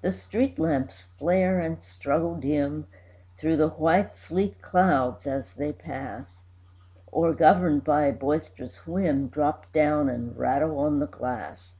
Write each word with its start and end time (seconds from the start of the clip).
The 0.00 0.10
street 0.10 0.58
lamps 0.58 1.02
flare 1.20 1.60
and 1.60 1.80
struggle 1.80 2.34
dim 2.34 2.88
Through 3.38 3.58
the 3.58 3.68
white 3.68 4.16
sleet 4.16 4.60
clouds 4.60 5.24
as 5.24 5.52
they 5.52 5.72
pass, 5.72 6.42
Or, 7.12 7.32
governed 7.32 7.84
by 7.84 8.06
a 8.06 8.12
boisterous 8.12 8.88
whim, 8.88 9.28
Drop 9.28 9.70
down 9.72 10.08
and 10.08 10.36
rattle 10.36 10.80
on 10.80 10.98
the 10.98 11.06
glass. 11.06 11.76